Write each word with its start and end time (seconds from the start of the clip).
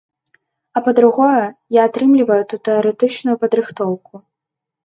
А 0.79 0.81
па-другое, 0.85 1.43
я 1.77 1.83
атрымліваю 1.89 2.39
тут 2.55 2.61
тэарэтычную 2.71 3.35
падрыхтоўку. 3.45 4.13